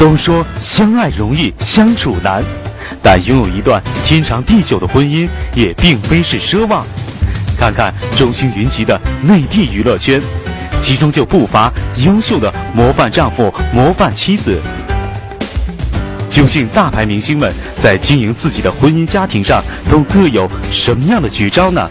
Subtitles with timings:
[0.00, 2.42] 都说相爱容易相处难，
[3.02, 6.86] 但拥有一段天长地久的婚姻也并非是奢望。
[7.58, 10.18] 看看众星云集的内地娱乐圈，
[10.80, 14.58] 其中就不乏优秀的模范丈夫、模范妻子。
[16.30, 21.86] 究竟大牌明星们在经营自己的婚姻家庭上都各有什么样的绝招呢？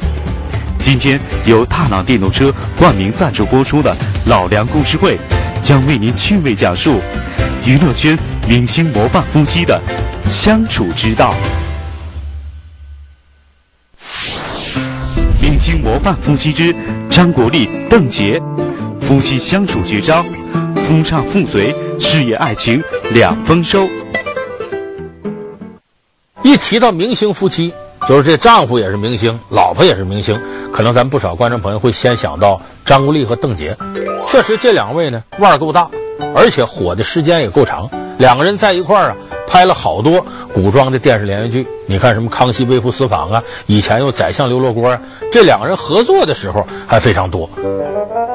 [0.80, 3.96] 今天由大朗电动车冠名赞助播出的
[4.28, 5.16] 《老梁故事会》，
[5.62, 7.00] 将为您趣味讲述
[7.66, 9.80] 娱乐圈明星模范夫妻的
[10.26, 11.34] 相处之道。
[15.42, 16.74] 明星模范夫妻之
[17.10, 18.42] 张国立、邓婕，
[19.02, 20.26] 夫妻相处绝招，
[20.76, 23.88] 夫唱妇随，事业爱情两丰收。
[26.42, 27.74] 一提到明星夫妻，
[28.08, 30.40] 就是这丈夫也是明星，老婆也是明星，
[30.72, 33.76] 可能咱不少观众朋友会先想到张国立和邓婕。
[34.26, 35.90] 确实，这两位呢腕儿够大，
[36.36, 37.90] 而且火的时间也够长。
[38.18, 39.16] 两个人在一块儿啊，
[39.48, 41.68] 拍了好多古装的电视连续剧。
[41.88, 47.50] 你看什么《康熙微服私访》啊，以前有《宰相刘罗锅》啊，这两个人合作的时候还非常多。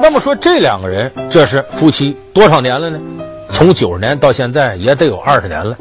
[0.01, 2.99] 那么说，这两个人这是夫妻多少年了呢？
[3.51, 5.77] 从九十年到现在也得有二十年了。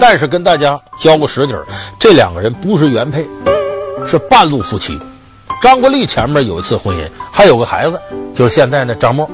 [0.00, 1.66] 但是跟大家交个实底儿，
[1.98, 3.26] 这两个人不是原配，
[4.06, 4.98] 是半路夫妻。
[5.60, 8.00] 张国立前面有一次婚姻，还有个孩子，
[8.34, 9.28] 就是现在的张默。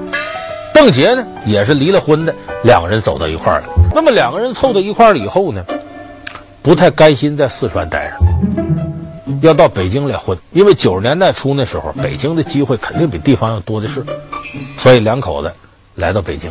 [0.79, 3.67] 邓婕呢，也是离了婚的，两个人走到一块儿了。
[3.93, 5.65] 那么两个人凑到一块儿了以后呢，
[6.63, 8.17] 不太甘心在四川待着，
[9.43, 10.39] 要到北京来混。
[10.53, 14.05] 因为九十年代初那时候，北京的机会肯定比地方要多的是，
[14.79, 15.53] 所以两口子
[15.97, 16.49] 来到北京。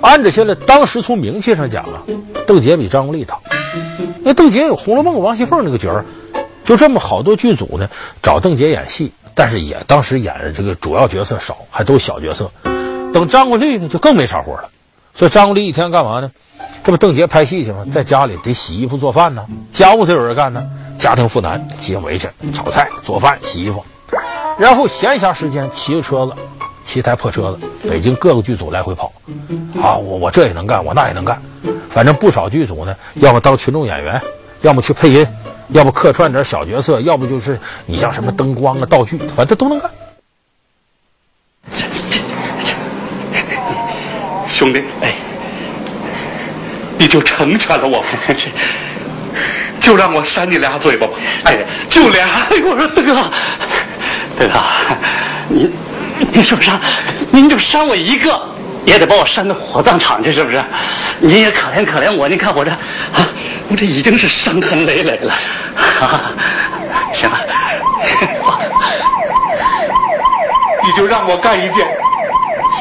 [0.00, 2.02] 按着现在当时从名气上讲啊，
[2.46, 3.38] 邓婕比张国立大。
[4.22, 6.06] 那邓婕有《红楼梦》王熙凤那个角儿，
[6.64, 7.90] 就这么好多剧组呢
[8.22, 12.50] 找邓婕演戏，但是也当时演的这个主要角色少，还都小角色。
[13.12, 14.68] 等张国立呢就更没啥活了，
[15.14, 16.30] 所以张国立一天干嘛呢？
[16.84, 17.84] 这不邓婕拍戏去吗？
[17.90, 20.64] 在家里得洗衣服做饭呢，家务得有人干呢，
[20.98, 23.84] 家庭负担接回去炒菜做饭洗衣服，
[24.58, 26.32] 然后闲暇时间骑个车子。
[26.82, 29.12] 骑台破车子，北京各个剧组来回跑，
[29.80, 31.40] 啊，我我这也能干，我那也能干，
[31.88, 34.20] 反正不少剧组呢，要么当群众演员，
[34.62, 35.24] 要么去配音，
[35.68, 37.56] 要么客串点小角色，要不就是
[37.86, 39.88] 你像什么灯光啊、道具，反正都能干。
[44.60, 45.14] 兄弟，哎，
[46.98, 48.08] 你就成全了我吧，
[49.80, 51.56] 就让我扇你俩嘴巴吧，哎，
[51.88, 52.26] 就俩。
[52.52, 53.14] 哎，我说德哥，
[54.38, 54.60] 德哥，
[55.48, 55.72] 您。
[56.30, 56.78] 你说啥？
[57.30, 58.38] 您就扇我一个，
[58.84, 60.62] 也得把我扇到火葬场去，是不是？
[61.20, 62.28] 您也可怜可怜我。
[62.28, 63.26] 您看我这，啊，
[63.70, 65.32] 我这已经是伤痕累累了。
[66.02, 66.30] 啊，
[67.14, 67.38] 行了，
[70.84, 71.88] 你就让我干一件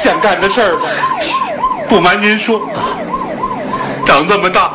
[0.04, 0.90] 想干的事儿吧。
[1.90, 2.62] 不瞒您说，
[4.06, 4.72] 长这么大，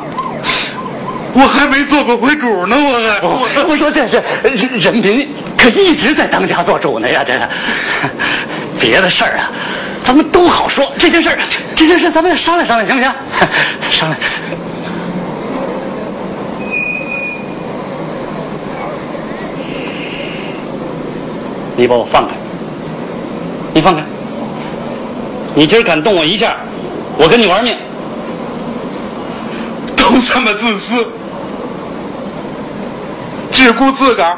[1.32, 2.76] 我还没做过回主呢。
[2.76, 7.48] 我还，我我说这是人人民可一直在当家做主呢呀，这个。
[8.80, 9.48] 别的事儿啊，
[10.04, 10.92] 咱们都好说。
[10.98, 11.38] 这件事儿，
[11.76, 13.12] 这件事咱们要商量商量，行不行？
[13.92, 14.20] 商量。
[21.76, 22.34] 你把我放开，
[23.72, 24.02] 你放开。
[25.54, 26.56] 你今儿敢动我一下，
[27.16, 27.76] 我跟你玩命。
[29.96, 31.06] 都这么自私，
[33.50, 34.36] 只顾自个儿，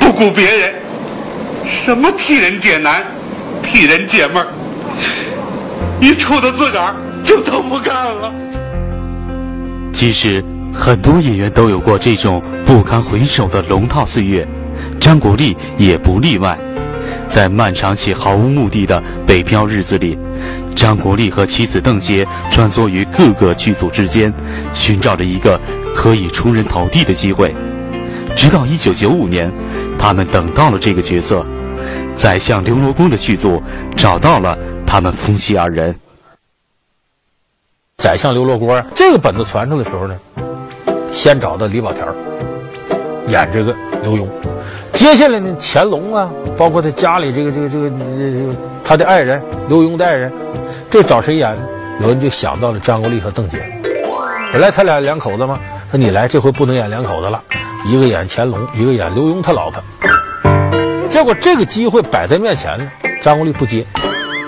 [0.00, 0.74] 不顾别人。
[1.66, 3.04] 什么替人解难？
[3.62, 4.48] 替人解闷儿，
[6.00, 8.32] 一杵到自个儿就都不干了。
[9.92, 10.42] 其实
[10.72, 14.46] 很多演员都有过这种不堪回首的龙套岁月，
[14.98, 16.58] 张国立也不例外。
[17.26, 20.18] 在漫长且毫无目的的北漂日子里，
[20.78, 24.32] 张国立和妻子邓婕穿梭于各个剧组之间，
[24.72, 25.60] 寻找着一个
[25.92, 27.52] 可以出人头地的机会。
[28.36, 29.52] 直到一九九五年，
[29.98, 31.44] 他们等到了这个角色。
[32.14, 33.60] 宰相刘罗锅的剧组
[33.96, 34.56] 找到了
[34.86, 35.92] 他们夫妻二人。
[37.96, 40.16] 宰相刘罗锅这个本子传出的时候呢，
[41.10, 42.14] 先找到李保田儿
[43.28, 44.26] 演这个刘墉，
[44.92, 50.32] 接下来呢，乾隆啊，包括他家里这个这个这个这个他的爱人刘墉的爱人，
[50.90, 51.62] 这找谁演呢？
[52.00, 53.58] 有人就想到了张国立和邓婕。
[54.52, 55.58] 本来他俩两口子嘛，
[55.90, 57.42] 说你来这回不能演两口子了，
[57.86, 59.82] 一个演乾隆，一个演刘墉他老婆。
[61.06, 62.90] 结果这个机会摆在面前呢，
[63.20, 63.84] 张国立不接，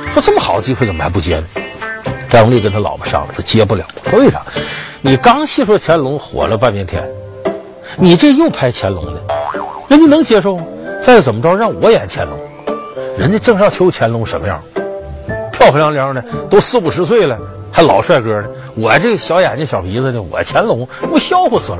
[0.09, 1.47] 说这么好的机会怎么还不接呢？
[2.31, 4.41] 张国立跟他老婆商量说接不了，说为啥？
[5.03, 7.03] 你刚戏说乾隆火了半边天，
[7.97, 9.21] 你这又拍乾隆的，
[9.89, 10.65] 人家能接受吗？
[11.03, 12.39] 再怎么着让我演乾隆，
[13.19, 14.63] 人家郑少秋乾隆什么样？
[15.51, 17.39] 漂漂亮亮的，都四五十岁了，
[17.73, 18.49] 还老帅哥呢。
[18.77, 21.79] 我这小眼睛小鼻子的，我乾隆，我笑话死了。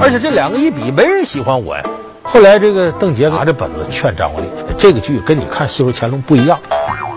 [0.00, 1.84] 而且这两个一比，没人喜欢我呀。
[2.22, 4.46] 后来这个邓婕拿着本子劝张国立，
[4.76, 6.58] 这个剧跟你看《戏说乾隆》不一样，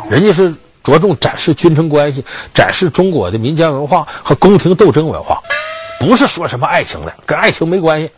[0.10, 0.54] 人家是
[0.84, 2.24] 着重展示君臣关系，
[2.54, 5.42] 展示中国的民间文化和宫廷斗争文化，
[6.00, 8.10] 不是说什么爱情的，跟爱情没关系。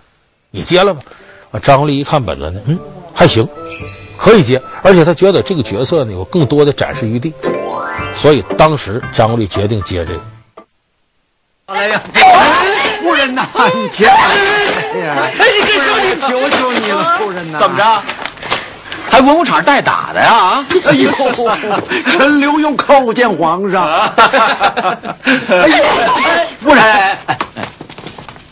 [0.56, 1.02] 你接了吧。
[1.52, 2.80] 啊，张国立一看本子呢，嗯，
[3.13, 3.48] 还行，
[4.18, 7.34] 可以接，而且他觉得这个角色呢有更多的展示余地，
[8.16, 10.22] 所以当时张国立决定接这个。
[11.68, 12.02] 哎呀，
[13.02, 14.13] 夫人呐，你接吧。
[14.94, 17.60] 哎呀，你跟上你求求你了，夫人呐。
[17.60, 18.04] 怎么着？
[19.10, 20.66] 还文武场带打的呀？
[20.86, 21.12] 哎呦，
[22.12, 23.84] 陈留用叩见皇上。
[25.48, 25.84] 哎呦，
[26.60, 27.18] 夫人，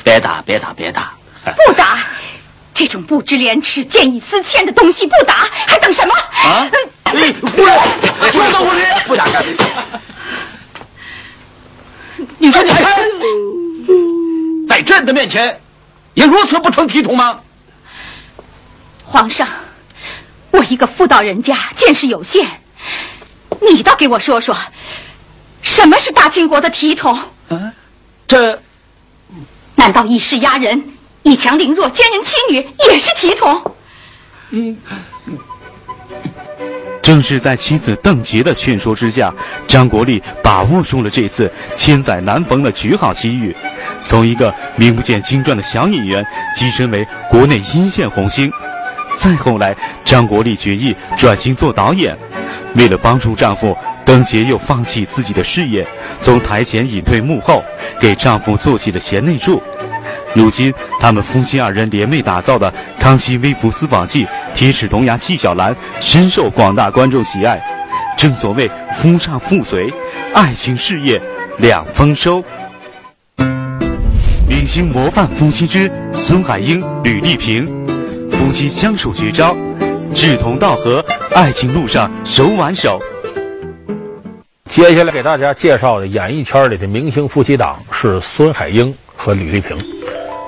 [0.03, 1.11] 别打，别打，别打。
[1.67, 1.99] 不打，
[2.73, 6.13] 这种不知廉耻、见异思迁的东西不打，还等什么？
[6.15, 6.69] 啊！
[7.05, 9.43] 夫人，说到我这不打开。
[12.37, 12.95] 你说你还
[14.67, 15.61] 在朕的面前，
[16.13, 17.41] 也如此不成体统吗？
[19.05, 19.47] 皇上，
[20.51, 22.47] 我一个妇道人家，见识有限，
[23.59, 24.57] 你倒给我说说，
[25.61, 27.19] 什么是大清国的体统？
[27.49, 27.73] 啊，
[28.27, 28.61] 这
[29.75, 30.92] 难道以势压人？
[31.23, 32.55] 以强凌弱、奸人妻女
[32.87, 33.75] 也是体统。
[34.51, 34.77] 嗯，
[37.01, 39.33] 正是在妻子邓婕的劝说之下，
[39.67, 43.55] 张国立把握住了这次千载难逢的绝好机遇，
[44.03, 46.25] 从一个名不见经传的小演员
[46.55, 48.51] 跻身为国内一线红星。
[49.15, 52.17] 再后来，张国立决意转型做导演，
[52.75, 55.87] 为了帮助丈夫，邓婕又放弃自己的事业，
[56.17, 57.63] 从台前隐退幕后，
[57.99, 59.61] 给丈夫做起了贤内助。
[60.35, 67.61] 如今，他们夫妻二人联袂打造的《康熙微服私访记》《铁齿铜牙纪晓岚》深受广大观众喜爱。
[68.17, 69.91] 正所谓夫唱妇随，
[70.33, 71.21] 爱情事业
[71.57, 72.43] 两丰收。
[74.47, 77.67] 明星模范夫妻之孙海英、吕丽萍，
[78.31, 79.55] 夫妻相处绝招，
[80.13, 81.03] 志同道合，
[81.35, 82.99] 爱情路上手挽手。
[84.65, 89.77] 接下来给大家介绍的演艺圈里的明星夫妻档是孙海英和吕丽萍。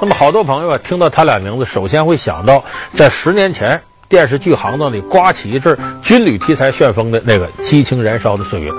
[0.01, 2.63] 那么，好多朋友啊，听到他俩名字，首先会想到
[2.94, 8.69] 在十年前电视剧行当里刮起一阵军旅题材旋风的那个激情燃烧的岁月。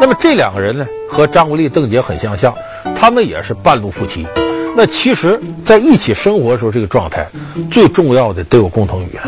[0.00, 2.54] 那么这两个人呢，和张国立、邓婕很相像，
[2.94, 4.26] 他们也是半路夫妻。
[4.74, 7.26] 那其实，在一起生活的时候，这个状态
[7.70, 9.22] 最重要的都有共同语言，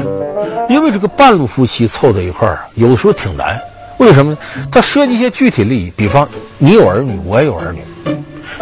[0.68, 3.58] 因为这个半路夫妻凑在一块儿，有的时候挺难。
[3.98, 4.38] 为什么呢？
[4.70, 6.28] 他涉及一些具体利益，比方
[6.58, 8.14] 你有儿女，我也有儿女，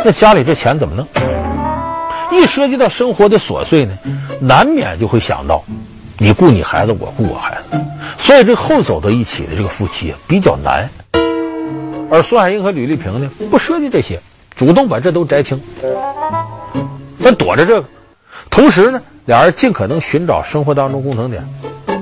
[0.05, 1.07] 那家里这钱怎么弄？
[2.31, 3.97] 一涉及到生活的琐碎呢，
[4.41, 5.63] 难免就会想到，
[6.19, 7.81] 你顾你孩子，我顾我孩子，
[8.19, 10.89] 所以这后走到一起的这个夫妻比较难。
[12.11, 14.21] 而孙海英和吕丽萍呢，不涉及这些，
[14.55, 15.61] 主动把这都摘清，
[17.23, 17.89] 他躲着这个，
[18.51, 21.45] 同时呢，俩人尽可能寻找生活当中共同点。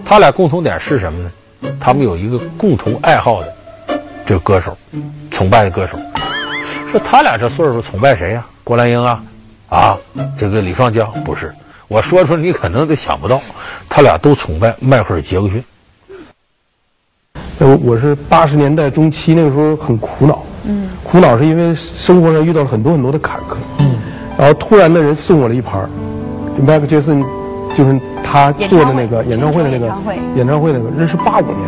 [0.05, 1.31] 他俩共同点是什么呢？
[1.81, 3.55] 他们有一个共同爱好的
[4.26, 4.76] 这个歌手，
[5.31, 5.99] 崇拜的歌手。
[6.91, 9.23] 说他俩这岁数崇拜谁呀、郭兰英啊。
[9.69, 9.96] 啊，
[10.38, 11.52] 这个李双江不是，
[11.88, 13.40] 我说出来你可能都想不到，
[13.88, 15.64] 他俩都崇拜迈克尔·杰克逊。
[17.58, 23.97] 我我是八十年代中期那个时候很苦恼，嗯，苦恼是因为生活上遇到了很多很多的坎坷，嗯，
[24.37, 25.88] 然后突然的人送我了一盘，
[26.56, 27.25] 就迈克尔·杰克逊，
[27.75, 29.87] 就是他做的那个演唱会的那个
[30.37, 31.59] 演唱会那个，那是八五年，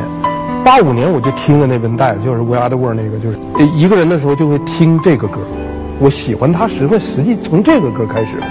[0.65, 3.39] 八五年我就听了那本带，就是《We Are the World》那个，就是
[3.75, 5.39] 一个人的时候就会听这个歌。
[5.99, 8.47] 我喜欢他时分，实际从这个歌开始的，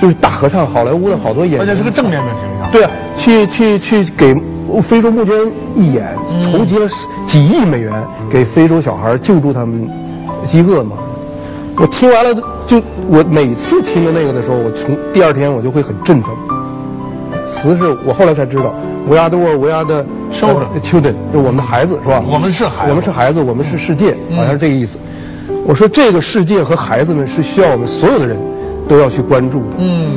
[0.00, 2.70] 就是大合唱，好莱坞的好多演员，而且是个正面的形象。
[2.70, 4.34] 对啊，去去去给
[4.82, 5.34] 非洲募捐
[5.74, 6.86] 义演，筹集了
[7.24, 7.92] 几亿美元
[8.30, 9.88] 给非洲小孩救助他们
[10.44, 10.96] 饥饿嘛。
[11.76, 12.34] 我听完了，
[12.66, 16.30] 就我每次听到那个的时候，我从第二天我就会很振奋。
[17.46, 18.74] 词是我后来才知道
[19.08, 22.22] ，We are the world, we are the children，就我们的孩子是吧？
[22.26, 24.98] 我们是孩子，我们是孩子，我们是世界，好像是这个意思。
[25.64, 28.36] 我说这个世界和孩子们是需要我们所有的人
[28.88, 29.76] 都要去关注的。
[29.78, 30.16] 嗯，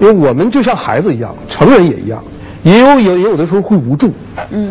[0.00, 2.22] 因为我们就像孩子一样，成人也一样，
[2.62, 4.12] 也有也也有的时候会无助。
[4.50, 4.70] 嗯，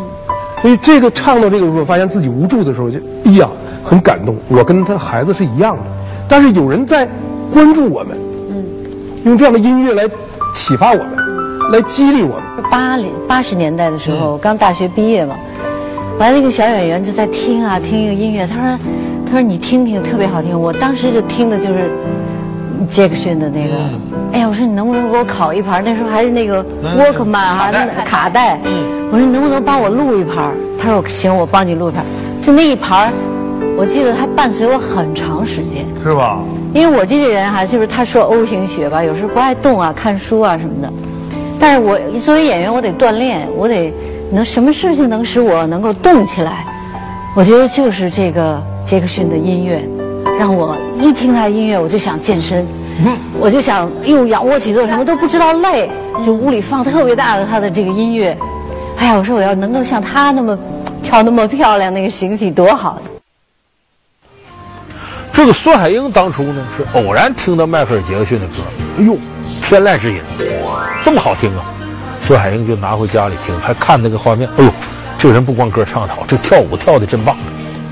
[0.62, 3.50] 所以这个唱到这个时候，发现自己无助的时候，就哎呀，
[3.84, 4.36] 很感动。
[4.50, 5.84] 我跟他孩子是一样的，
[6.28, 7.08] 但是有人在
[7.52, 8.18] 关注我们。
[8.52, 8.64] 嗯，
[9.26, 10.08] 用这样的音乐来
[10.54, 12.44] 启发我们，来激励我们。
[12.70, 15.36] 八零八十年代的时候，刚大学毕业嘛，
[16.20, 18.80] 完了那个小演员就在听啊听一个音乐，他说。
[19.34, 21.90] 他说：“你听听，特别好听。”我当时就听的就是
[22.88, 23.74] 杰克逊的那个。
[23.74, 24.00] 嗯、
[24.32, 25.84] 哎呀，我说你能不能给我拷一盘？
[25.84, 26.64] 那时候还是那个
[27.00, 28.60] 沃克曼哈，那个卡带。
[28.64, 30.52] 嗯、我说你能不能帮我录一盘？
[30.80, 32.06] 他说：“行，我帮你录一盘。”
[32.44, 33.12] 就那一盘，
[33.76, 35.84] 我记得它伴随我很长时间。
[36.00, 36.38] 是吧？
[36.72, 40.94] 因为我这个人哈、啊，就是他说 O 型血吧，有时候不爱动啊，看书啊什么的。
[41.60, 43.92] 但是我作为演员，我得锻炼，我得
[44.32, 46.64] 能什么事情能使我能够动起来？
[47.36, 49.82] 我觉得就是这个杰克逊的音乐，
[50.38, 52.66] 让我一听他音乐我就想健身，
[53.40, 55.90] 我就想用仰卧起坐什么都不知道累，
[56.24, 58.38] 就屋里放特别大的他的这个音乐，
[58.98, 60.58] 哎呀，我说我要能够像他那么
[61.02, 63.02] 跳那么漂亮那个形体多好。
[65.32, 68.54] 这个孙海英当初呢是偶然听到迈克尔·杰克逊的歌，
[69.00, 69.18] 哎呦，
[69.64, 70.20] 天籁之音，
[71.04, 71.66] 这么好听啊！
[72.22, 74.70] 孙海英就拿回家里听，还看那个画面，哎呦。
[75.16, 77.34] 这个人不光歌唱得好，这跳舞跳的真棒。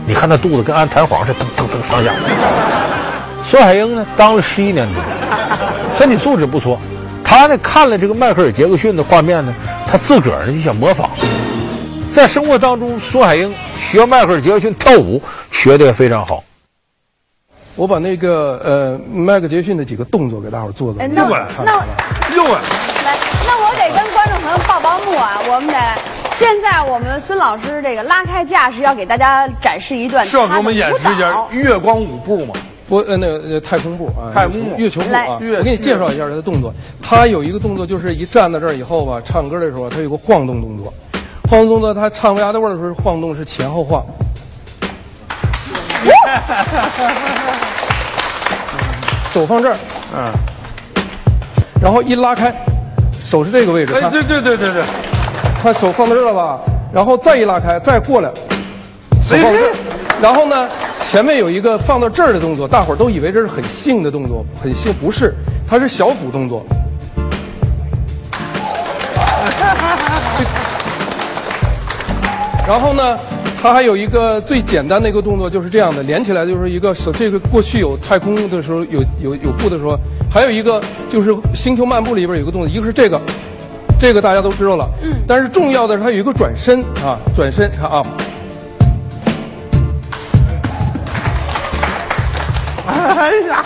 [0.05, 2.11] 你看他肚子跟按弹簧似的，噔噔噔上下。
[3.43, 4.97] 孙海英呢，当了十一年兵，
[5.95, 6.79] 身体素质不错。
[7.23, 9.53] 他呢看了这个迈克尔·杰克逊的画面呢，
[9.87, 11.09] 他自个儿呢就想模仿。
[12.13, 16.43] 在生活当中，孙海英学迈克尔·杰克逊跳舞，学的也非常好。
[17.75, 21.01] 我把那个呃迈克尔·杰克逊的几个动作给大伙做做。
[21.07, 21.83] 那我那我
[22.35, 22.61] 又啊！
[23.05, 23.17] 来，
[23.47, 25.97] 那我得跟观众朋友报报幕啊，我们得来。
[26.41, 32.55] 现在我们孙老师这个拉开架势，要给大家展示一段，是要给我们演示一下月光舞步吗？
[32.89, 35.37] 不，呃，那个呃太空步啊，太空步月球步啊。
[35.39, 36.73] 我给你介绍一下他的动作。
[36.99, 40.91] 他有一个动作，就是一站到这儿以后吧，唱歌的时候他有个晃动动作。
[41.47, 44.03] 晃动动作，他唱鸭的味儿的时候晃动是前后晃。
[49.31, 49.75] 手放这儿，
[50.17, 50.27] 嗯，
[51.79, 52.51] 然后一拉开，
[53.19, 53.93] 手是这个位置。
[53.93, 54.83] 哎，对对对对对。
[55.61, 56.59] 他手放到这儿了吧，
[56.91, 58.31] 然后再一拉开，再过来，
[59.21, 59.75] 手放这儿，
[60.19, 60.67] 然后呢，
[61.03, 65.35] 前面有一个放到这儿的动作，大伙儿都以为这是很性的动作，很性，不是，
[65.67, 66.65] 它是小腹动作。
[72.67, 73.19] 然后呢，
[73.61, 77.13] 它还有一个最简单的一个动作，就是这样的，连起来就是一个手。
[77.13, 79.95] 这个过去有太空的时候，有有有步的时候，
[80.33, 83.21] 还有一个就是《星球漫步》里边有一个动作，一个是这个。
[84.01, 88.03] 这个大家都知道了，嗯，但是重要的是它有一个转身啊，转身看啊，
[92.87, 93.63] 哎呀，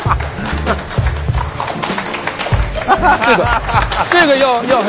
[3.26, 3.48] 这个
[4.10, 4.84] 这个要要，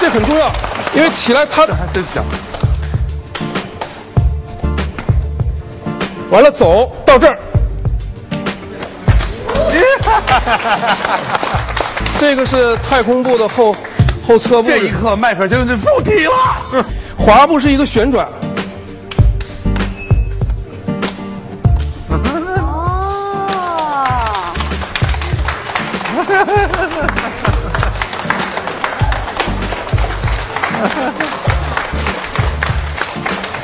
[0.00, 0.50] 这很重要，
[0.94, 2.24] 因为起来它还真响，
[6.30, 7.38] 完了走到这儿，
[12.18, 13.76] 这个是太空步的后。
[14.26, 16.84] 后侧步，这一刻迈克尔就是附体了。
[17.16, 18.26] 滑步是一个旋转。
[22.08, 23.10] 哦。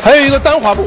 [0.02, 0.86] 还有一个单滑步。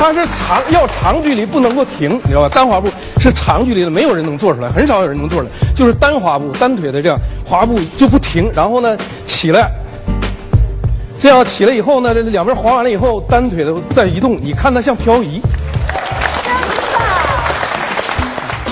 [0.00, 2.48] 它是长要长距离不能够停，你知道吧？
[2.48, 2.88] 单滑步
[3.20, 5.50] 是长距离的，没有人能做出来，很少有人能做出来。
[5.76, 9.70] 就是单滑步，单腿的这样滑步就不停，然后呢起来，
[11.18, 15.38] 这样起来以后呢，这两边滑完了以后，单腿的再移动，你看它像漂移。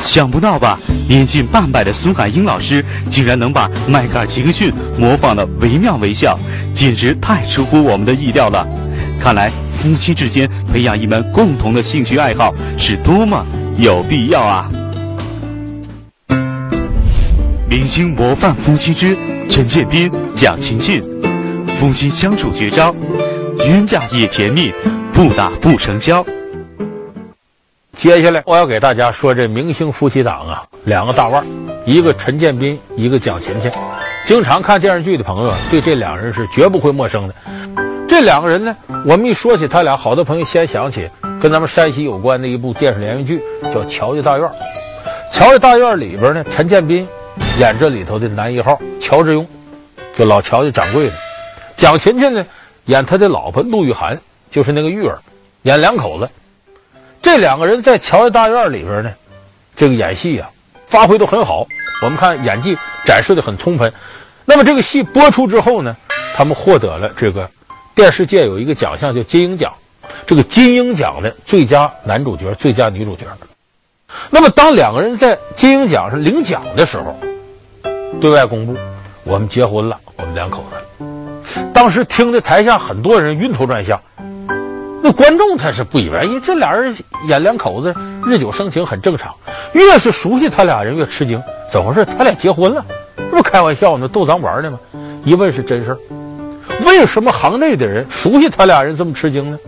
[0.01, 0.79] 想不到吧？
[1.07, 6.39] 年近半百的孙海英老师竟然能把迈克尔·杰克逊模仿得惟妙惟肖，
[6.73, 8.67] 简直太出乎我们的意料了。
[9.21, 13.45] 看来夫妻之间培养一门共同的兴趣爱好是多么
[13.77, 14.71] 有必要啊！
[17.69, 19.17] 明星模范夫妻之
[19.49, 21.03] 陈建斌、蒋勤勤，
[21.77, 22.95] 夫妻相处绝招，
[23.67, 24.73] 冤家也甜蜜，
[25.13, 26.25] 不打不成交。
[27.95, 31.47] 接下来我要给大家说这明星夫妻档啊，两个大腕儿，
[31.85, 33.71] 一个陈建斌，一个蒋勤勤。
[34.25, 37.35] 经常看电视剧的朋友对这两人是绝不会陌生的。
[38.19, 41.09] 这两个人呢，我们一说起他俩，好多朋友先想起
[41.41, 44.49] 跟咱们山西有关的一部电视连续剧，叫《乔家大院》。
[45.31, 47.07] 《乔家大院》里边呢，陈建斌
[47.61, 49.47] 演这里头的男一号乔致庸，
[50.17, 51.13] 就老乔家掌柜的；
[51.77, 52.45] 蒋勤勤呢，
[52.87, 54.21] 演他的老婆陆玉涵，
[54.51, 55.17] 就是那个玉儿，
[55.63, 56.29] 演两口子。
[57.23, 59.13] 这两个人在《乔家大院》里边呢，
[59.77, 60.51] 这个演戏啊，
[60.85, 61.65] 发挥都很好。
[62.03, 63.93] 我们看演技展示的很充分。
[64.45, 65.97] 那么这个戏播出之后呢，
[66.35, 67.49] 他们获得了这个。
[67.99, 69.73] 电视界有一个奖项叫金鹰奖，
[70.25, 73.27] 这个金鹰奖的最佳男主角、最佳女主角。
[74.31, 77.17] 那么当两个人在金鹰奖上领奖的时候，
[78.21, 78.77] 对外公布
[79.25, 81.67] 我们结婚了，我们两口子。
[81.75, 84.01] 当时听的台下很多人晕头转向，
[85.03, 86.95] 那观众他是不以为意，这俩人
[87.27, 87.93] 演两口子
[88.25, 89.35] 日久生情很正常。
[89.73, 92.05] 越是熟悉他俩人越吃惊，怎么回事？
[92.05, 92.87] 他俩结婚了？
[93.17, 94.79] 这不开玩笑呢，逗咱玩呢吗？
[95.25, 95.99] 一问是真事儿。
[96.85, 99.59] 为什么行内的人熟悉他俩人这么吃惊呢？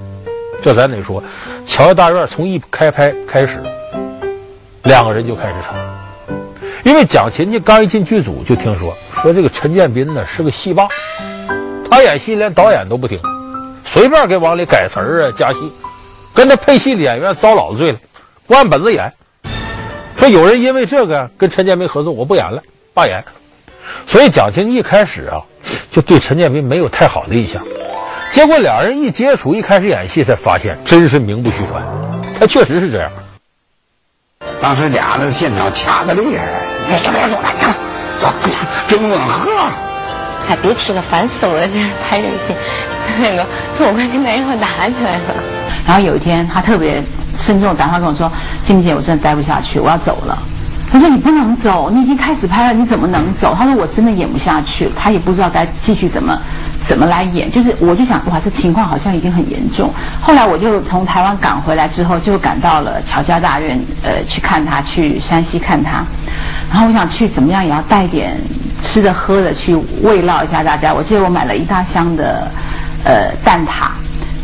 [0.62, 1.22] 这咱得说，
[1.64, 3.62] 《乔家大院》从一开拍开始，
[4.82, 5.74] 两个人就开始吵。
[6.84, 10.86] 因为蒋勤勤刚一进剧组就听说，说这个陈建斌呢是个戏霸，
[11.90, 13.18] 他演戏连导演都不听，
[13.84, 15.60] 随便给往里改词儿啊加戏，
[16.34, 17.98] 跟他配戏的演员遭老子罪了，
[18.46, 19.10] 不按本子演。
[20.16, 23.24] 说有人因为这个跟陈建斌合作，我不演了，罢演。
[24.06, 25.40] 所以蒋勤勤一开始啊
[25.90, 27.62] 就对陈建斌没有太好的印象。
[28.30, 31.82] 结果俩人一接触，一开始演戏，才发现真是名不虚传，
[32.38, 33.10] 他确实是这样。
[34.60, 36.44] 当时俩人现场掐得厉害，
[36.88, 37.68] 那什么说来着？
[38.86, 39.50] 争论喝。
[40.48, 41.66] 哎，别提了，烦死我了！
[41.66, 42.54] 这拍这个戏，
[43.20, 43.46] 那个
[43.78, 45.34] 跟我跟男友打起来了。
[45.86, 47.02] 然后有一天，他特别
[47.38, 48.30] 慎重打电话跟我说
[48.66, 50.38] ：“金姐，我真的待不下去，我要走了。”
[50.92, 56.36] 他说：“你不能走，你已经开始拍了，你怎么能走？”他说：“我真的演不下去。”他也不知道该继续怎么。
[56.88, 57.48] 怎么来演？
[57.52, 59.92] 就是我就想，哇，这情况好像已经很严重。
[60.20, 66.04] 后来我就从台湾赶回来之后，就赶到了乔家大院，呃，去看他，去山西看他。
[66.68, 68.36] 然后我想去怎么样，也要带点
[68.82, 70.92] 吃的喝的去慰劳一下大家。
[70.92, 72.50] 我记得我买了一大箱的，
[73.04, 73.90] 呃，蛋挞。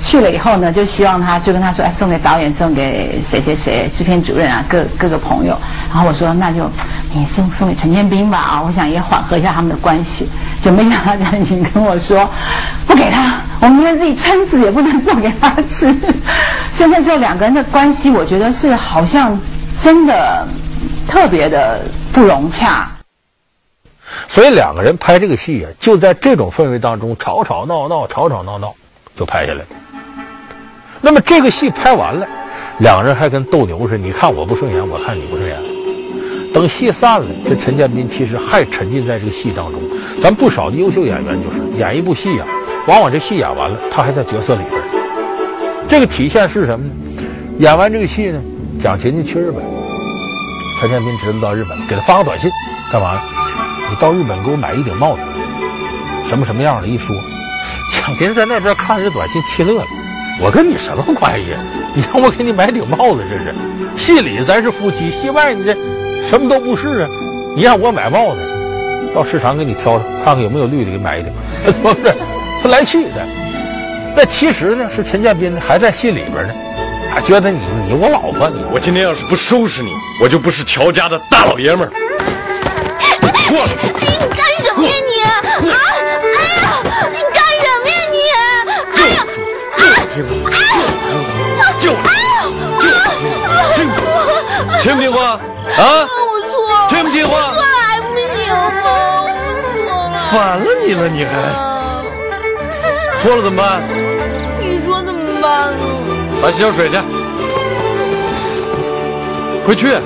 [0.03, 5.59] 去了以后呢，就希望他就跟他说，哎，送给导演，送给谁谁谁，制片主任啊，各各个朋友。
[5.97, 6.71] 然后我说，那就
[7.11, 10.29] 你送送给陈建斌吧，啊，我想也缓和一下他们的关系。
[10.62, 12.29] 就没想到蒋勤跟我说，
[12.87, 15.97] 不给他，我们连自己撑死也不能送给他吃。
[16.71, 19.41] 现在这两个人的关系，我觉得是好像
[19.81, 20.47] 真的
[21.09, 21.81] 特别的
[22.12, 22.87] 不融洽。
[24.26, 28.75] 所以两个人拍这个戏啊，就在这种氛围当中吵吵闹闹，吵吵闹闹
[29.17, 29.67] 就拍下来了。
[31.00, 32.26] 那么这个戏拍完了，
[32.81, 35.75] 两个人还跟斗牛似的，你看我不顺眼，我看你不顺眼。
[36.57, 39.79] 等戏散了，这陈建斌其实还沉浸在这个戏当中。
[40.23, 44.81] 咱不少的优秀演员就是演一部戏呀、啊，往往这戏演完了，他还在角色里边。
[45.87, 46.93] 这个体现是什么呢？
[47.59, 48.41] 演完这个戏呢，
[48.81, 49.63] 蒋勤勤去日本，
[50.80, 52.50] 陈建斌侄子到日本，给他发个短信，
[52.91, 53.21] 干嘛呢？
[53.91, 55.21] 你到日本给我买一顶帽子，
[56.25, 56.89] 什么什么样的？
[56.89, 57.15] 一说，
[57.93, 59.87] 蒋勤在那边看着短信，气乐了。
[60.41, 61.49] 我跟你什么关系？
[61.95, 63.54] 你让我给你买顶帽子，这是
[63.95, 65.76] 戏里咱是夫妻，戏外你这
[66.26, 67.08] 什么都不是啊！
[67.54, 68.41] 你让我买帽子，
[69.15, 71.32] 到市场给你挑挑，看看有没有绿的，给买一顶，
[71.82, 72.12] 不 是
[72.62, 73.25] 他来气的。
[74.15, 76.54] 但其实呢，是陈建斌呢还在戏里边呢，
[77.15, 78.65] 还觉得你你我老婆你。
[78.73, 81.93] 我今天要是不收拾你，我就不是乔家的大老爷们儿。
[83.49, 83.71] 过来！
[83.84, 83.91] 你
[84.34, 85.23] 干什么呀你？
[85.23, 85.30] 啊！
[85.62, 86.67] 哎呀！
[87.12, 88.17] 你干什么呀你？
[88.97, 89.17] 哎呀！
[90.17, 90.34] 就就
[91.78, 92.04] 听话，
[92.82, 92.84] 就
[93.75, 93.95] 听话，
[94.82, 95.39] 听不听话？
[95.76, 96.08] 啊！
[97.28, 98.86] 我错了，还不行吗？
[98.86, 100.15] 我错了。
[100.30, 101.30] 反了你了，你还？
[103.19, 103.82] 错了怎么办？
[104.60, 105.82] 你说怎么办呢？
[106.41, 106.97] 把洗脚水去，
[109.65, 109.97] 快去。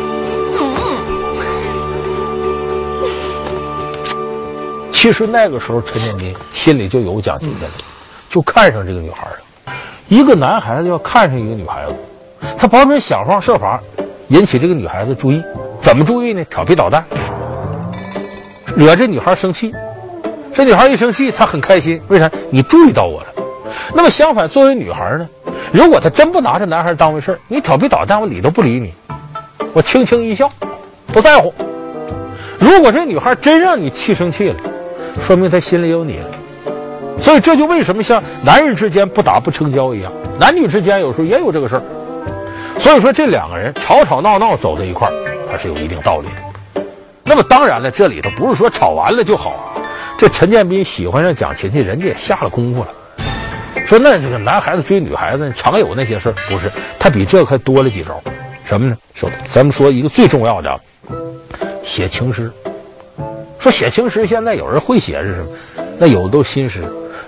[4.90, 7.70] 其实那个时候，陈建斌心里就有蒋勤勤了，
[8.28, 9.36] 就看上这个女孩了。
[10.08, 11.94] 一个男孩子要看上一个女孩子，
[12.58, 13.80] 他保准想方设法
[14.28, 15.42] 引起这个女孩子注意。
[15.80, 16.44] 怎么注意呢？
[16.44, 17.04] 调皮捣蛋，
[18.76, 19.74] 惹这女孩生气。
[20.52, 22.00] 这女孩一生气，她很开心。
[22.08, 22.30] 为啥？
[22.50, 23.26] 你注意到我了。
[23.94, 25.28] 那么相反，作为女孩呢，
[25.72, 28.92] 如果她真不拿这男孩当回事，你调皮捣蛋，我理都不理你，
[29.72, 30.50] 我轻轻一笑，
[31.06, 31.52] 不在乎。
[32.58, 34.56] 如果这女孩真让你气生气了，
[35.18, 36.26] 说明她心里有你了。
[37.20, 41.82] 所以这就为什么像男人之间不打不成交一样，男女之间有时候也有这个事儿。
[42.78, 45.12] 所以说这两个人吵吵闹闹走在一块儿，
[45.50, 46.82] 还是有一定道理的。
[47.24, 49.74] 那么当然了，这里头不是说吵完了就好。
[50.16, 52.88] 这陈建斌喜欢上蒋勤勤，人家也下了功夫了。
[53.86, 56.70] 说那这个男孩子追女孩子常有那些事儿，不是？
[56.98, 58.22] 他比这还多了几招。
[58.64, 58.96] 什么呢？
[59.14, 60.80] 说咱们说一个最重要的，
[61.82, 62.50] 写情诗。
[63.58, 65.48] 说写情诗，现在有人会写是什么？
[65.98, 66.84] 那有的都新诗。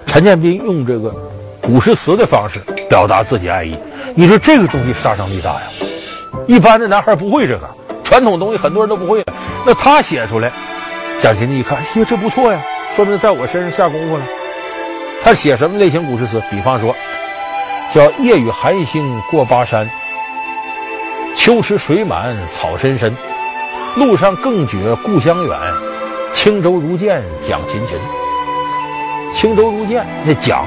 [0.06, 1.14] 陈建斌用这个
[1.60, 3.76] 古诗词的方式表达自己爱意，
[4.14, 5.62] 你说这个东西杀伤力大呀！
[6.46, 7.68] 一般的男孩不会这个，
[8.12, 9.24] 传统东西很多人都不会。
[9.64, 10.52] 那他写出来，
[11.18, 12.60] 蒋勤勤一看，哎呀，这不错呀，
[12.94, 14.22] 说明在我身上下功夫了。
[15.22, 16.42] 他写什么类型古诗词？
[16.50, 16.94] 比方说，
[17.94, 19.88] 叫“夜雨寒星过巴山，
[21.38, 23.16] 秋池水满草深深，
[23.96, 25.58] 路上更觉故乡远，
[26.34, 27.96] 轻舟如剑蒋勤勤。”
[29.32, 30.66] 轻舟如剑，那蒋，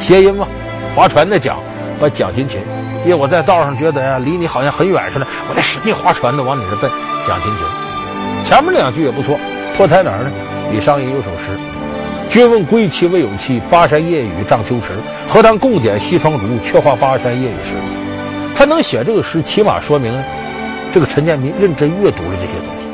[0.00, 0.48] 谐音嘛，
[0.96, 1.56] 划船的蒋，
[2.00, 2.60] 把蒋勤勤。
[3.04, 6.90] 因为我在道上觉得呀，离你好像很远似的，我得使劲划船的往你这奔。
[7.26, 9.38] 蒋勤勤，前面两句也不错，
[9.76, 10.30] 脱胎哪儿呢？
[10.70, 11.58] 李商隐有首诗，
[12.28, 14.94] 君问归期未有期，巴山夜雨涨秋池。
[15.26, 17.74] 何当共剪西窗烛，却话巴山夜雨时。
[18.54, 20.12] 他能写这个诗，起码说明，
[20.92, 22.86] 这个陈建斌认真阅读了这些东西。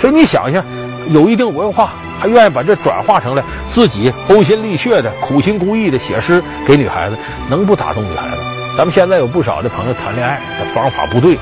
[0.00, 0.62] 所以你想一下，
[1.08, 7.16] 有一定文化，还愿意把这转化成了自己呕心沥血的、苦心孤诣的写诗给女孩子，
[7.48, 8.42] 能不打动女孩子？
[8.76, 11.38] 咱们现在有不少的朋友谈恋爱，方法不对，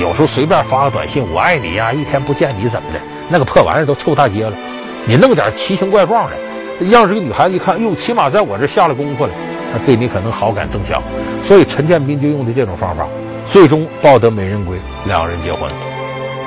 [0.00, 2.98] 有时候随便发个短信“我爱你呀”，一天不见你怎么的？
[3.28, 4.52] 那个破玩意儿都臭大街了。
[5.04, 6.36] 你弄点奇形怪状的。
[6.90, 9.32] 让这个女孩子一看，哟，起码在我这下了功夫了，
[9.70, 11.00] 她对你可能好感增强。
[11.42, 13.06] 所以陈建斌就用的这种方法，
[13.48, 15.70] 最终抱得美人归，两个人结婚。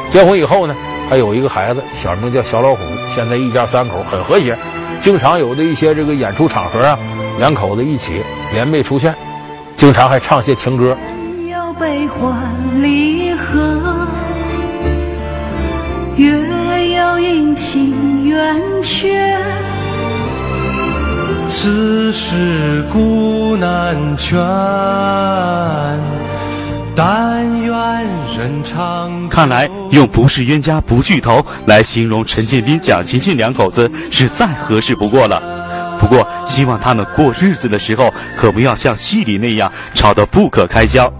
[0.09, 0.75] 结婚以后呢，
[1.07, 2.79] 还有一个孩子，小名叫小老虎。
[3.13, 4.57] 现在一家三口很和谐，
[4.99, 6.97] 经常有的一些这个演出场合啊，
[7.37, 9.15] 两口子一起联袂出现，
[9.75, 10.97] 经常还唱些情歌。
[11.49, 14.07] 要悲欢离合，
[16.15, 19.37] 月要阴晴圆缺。
[21.49, 24.37] 此事古难全，
[26.95, 27.73] 但愿
[28.37, 29.29] 人长。
[29.29, 35.54] 看来用“不是冤家不聚头”来形容陈建斌、蒋勤勤两口子是再合适不过了。
[36.05, 41.11] 不过，希望他们过日子的时候可不要像戏里那样吵得不可开交。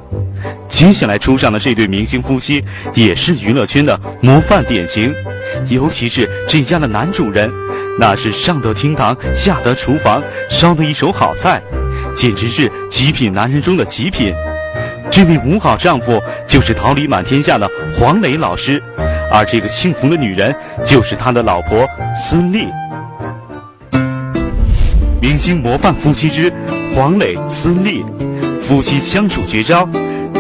[0.68, 5.12] 接下来出场的这对明星夫妻也是娱乐圈的模范典型，
[5.70, 7.52] 尤其是这家的男主人。
[7.98, 10.22] 那是上得厅堂，下得厨房，
[10.52, 11.60] 烧的一手好菜，
[12.14, 14.32] 简直是极品男人中的极品。
[15.10, 17.68] 这位五好丈夫就是桃李满天下的
[17.98, 18.80] 黄磊老师，
[19.32, 22.70] 而这个幸福的女人就是他的老婆孙俪。
[25.26, 26.54] 明星模范夫妻之
[26.94, 28.06] 黄磊孙俪，
[28.62, 29.84] 夫妻相处绝招，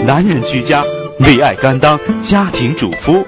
[0.06, 0.84] 男人居家，
[1.22, 3.26] 为爱甘当家庭主夫。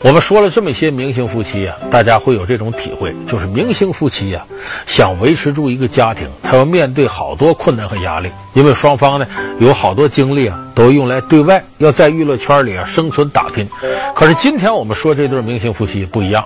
[0.00, 9.26] 我们说了这么些明星夫妻啊，大家会有这种体会，就是明星夫妻呀、啊，想维持住一个家庭，他要面对好多困难和压力，因为双方呢
[9.58, 13.68] 有好多精力啊，都用来对外，要在娱乐圈里啊生存打拼。
[14.14, 16.44] 可是今天我们说这对明星夫妻不一样，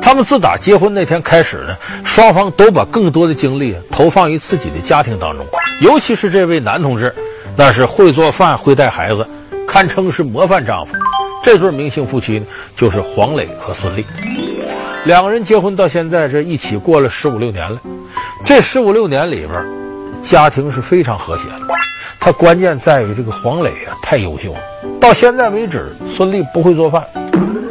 [0.00, 5.46] 他们自打结婚那天开始呢，双方都把更多的精力投放于自己的家庭当中，
[5.82, 7.14] 尤其是这位男同志，
[7.56, 9.26] 那是会做饭、会带孩子，
[9.66, 10.94] 堪称是模范丈夫。
[11.42, 14.04] 这对明星夫妻呢，就是黄磊和孙俪，
[15.04, 17.80] 两个人结婚到现在这一起过了十五六年了。
[18.44, 19.64] 这十五六年里边，
[20.20, 21.74] 家庭是非常和谐的。
[22.18, 24.60] 他关键在于这个黄磊啊，太优秀了。
[25.00, 27.02] 到现在为止，孙俪不会做饭，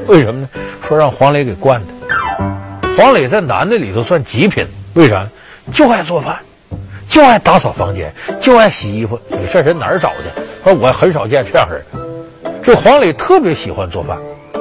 [0.07, 0.49] 为什么呢？
[0.87, 1.93] 说让黄磊给惯的。
[2.99, 5.25] 黄磊在男的里头算极品，为啥？
[5.71, 6.37] 就爱做饭，
[7.07, 9.17] 就爱打扫房间，就爱洗衣服。
[9.29, 10.43] 你这人哪儿找的？
[10.65, 11.81] 说我很少见这样人。
[12.61, 14.17] 这黄磊特别喜欢做饭，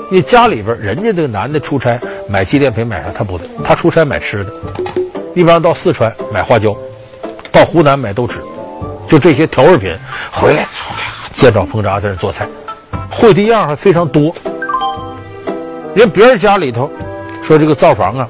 [0.08, 4.52] 因为家里边人家这个男的出差买纪念品买啥他不的，他出差买吃的，
[5.34, 6.76] 一般到四川买花椒，
[7.50, 8.38] 到湖南买豆豉，
[9.08, 9.92] 就这些调味品
[10.30, 10.64] 回来，
[11.32, 12.46] 煎炒烹炸在这做菜，
[13.10, 14.32] 会的样还非常多。
[15.96, 16.88] 人别人家里头
[17.42, 18.28] 说这个灶房啊，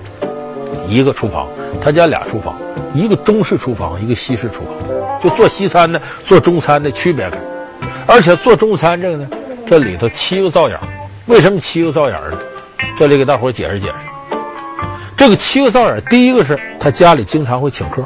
[0.86, 1.48] 一个厨房，
[1.80, 2.56] 他家俩厨房，
[2.94, 7.38] 一个中式厨房，一个西式厨房，就做西餐的做中餐的区别开，
[8.06, 9.28] 而且做中餐这个呢。
[9.66, 10.78] 这里头七个灶眼，
[11.26, 12.38] 为什么七个灶眼呢？
[12.96, 13.94] 这里给大伙解释解释。
[15.14, 18.02] 这个七个灶眼，第一个是他家里经常会请客，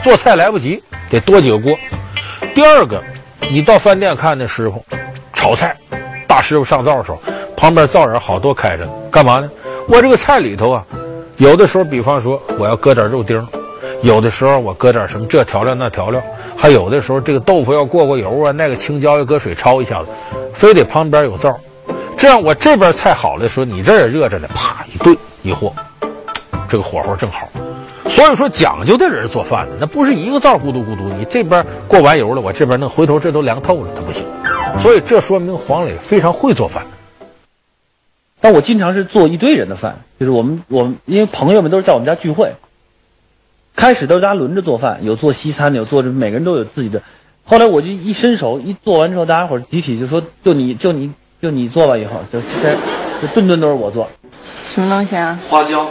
[0.00, 1.76] 做菜来不及，得多几个锅。
[2.54, 3.02] 第二个，
[3.50, 4.84] 你到饭店看那师傅
[5.32, 5.76] 炒菜，
[6.28, 7.20] 大师傅上灶的时候，
[7.56, 9.50] 旁边灶眼好多开着，干嘛呢？
[9.88, 10.84] 我这个菜里头啊，
[11.38, 13.44] 有的时候，比方说我要搁点肉丁，
[14.02, 16.22] 有的时候我搁点什么这调料那调料。
[16.54, 20.08] 还有的时候，这个豆腐要过过油啊，那个青椒要搁水焯一下子，
[20.52, 21.58] 非得旁边有灶，
[22.18, 25.72] 这样我这边菜好了，说你这也热着呢，啪一对一和，
[26.68, 27.48] 这个火候正好。
[28.10, 34.26] 所以说讲究的人做饭，那不是一个灶咕嘟咕嘟，你这边过完油了，我这边弄，回头这都凉透了，它不行。
[34.78, 36.84] 所以这说明黄磊非常会做饭。
[38.40, 42.54] 但我经常是做一堆人的饭，就是我们我们因为朋友们都是在我们家聚会。
[43.76, 47.00] 开始都是大家轮着做饭，有做西餐的，有做这，每个人都有自己的。
[47.44, 52.74] 后来我就一伸手，一做完之后，大家伙集体就说：“就你就你就你做吧。”以后就这，
[53.22, 54.08] 就顿顿都是我做。
[54.74, 55.38] 什么东西啊？
[55.48, 55.86] 花椒。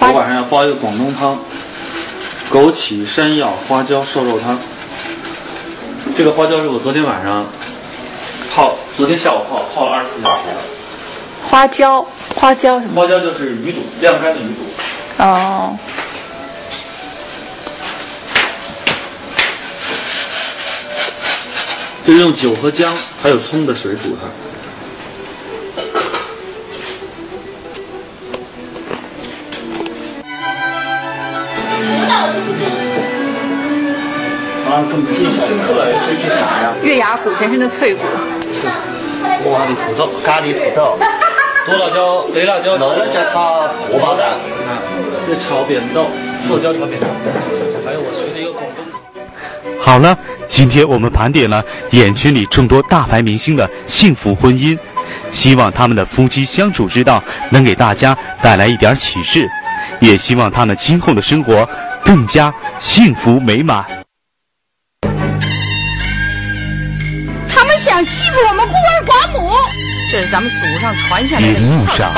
[0.00, 1.38] 我晚上要煲一个广东汤，
[2.50, 4.58] 枸杞、山药、花椒瘦肉汤。
[6.14, 7.46] 这个花椒是我昨天晚上
[8.54, 10.73] 泡，昨天下午泡泡了二十四小时的。
[11.48, 13.02] 花椒花椒什么？
[13.02, 15.22] 花椒就是鱼肚晾干的鱼肚。
[15.22, 15.76] 哦。
[22.06, 24.22] 就是用酒和姜还有葱的水煮的
[34.70, 36.74] 啊这么近生出来的这是啥呀？
[36.82, 38.02] 月牙骨全身的脆骨。
[39.50, 40.98] 哇你土豆咖喱土豆。
[41.66, 44.38] 多辣椒、雷辣椒，能加它萝卜蛋。
[45.26, 46.06] 这炒扁豆，
[46.46, 47.06] 剁椒炒扁豆，
[47.86, 48.84] 还有我学的一个广东。
[49.80, 54.78] 好了，今天我们盘点了眼圈里众多大牌明星的幸福婚姻，
[55.30, 59.48] 希望他们的夫妻相处之道能给大家带来一点启示，
[60.00, 61.66] 也希望他们今后的生活
[62.04, 64.03] 更加幸福美满。
[70.14, 72.12] 这是咱们祖上传下来的荧幕上，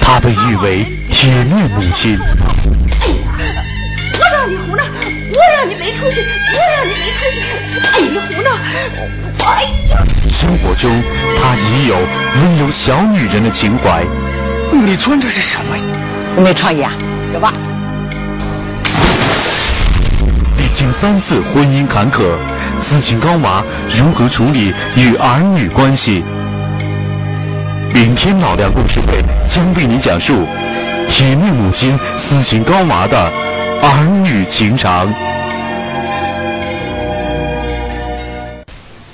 [0.00, 2.16] 她被誉为铁面母亲。
[3.00, 3.34] 哎呀，
[4.20, 6.20] 我让你胡闹，我让你没出息，
[6.52, 7.40] 我让你没出息，
[7.92, 8.50] 哎，你胡闹，
[9.46, 10.06] 哎呀！
[10.30, 11.02] 生活中，
[11.36, 11.96] 她也有
[12.40, 14.04] 温柔小女人的情怀。
[14.72, 15.76] 你穿的是什么？
[16.36, 16.92] 我没穿呀，
[17.32, 17.52] 有吧？
[20.56, 22.38] 历经三次婚姻坎坷，
[22.78, 26.22] 斯琴高娃如何处理与儿女关系？
[27.94, 30.44] 明天老梁故事会将为你讲述
[31.08, 33.16] 铁面母亲斯琴高娃的
[33.80, 35.14] 儿女情长。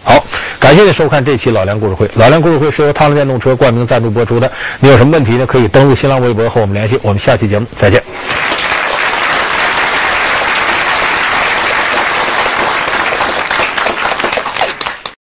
[0.02, 0.24] 好，
[0.58, 2.10] 感谢您收看这期老梁故事会。
[2.14, 4.50] 老梁故事会是由汤臣电动车冠名赞助播出的。
[4.80, 5.44] 你有什么问题呢？
[5.44, 6.98] 可以登录新浪微博和我们联系。
[7.02, 8.02] 我们下期节目再见。